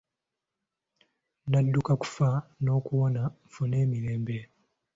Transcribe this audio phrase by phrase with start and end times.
[1.49, 2.29] Nadduka kufa
[2.63, 4.37] n’okuwona nfune emirembe